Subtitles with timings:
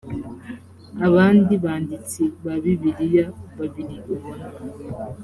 [1.07, 3.25] abandi banditsi ba bibiliya
[3.57, 4.47] babiri ubona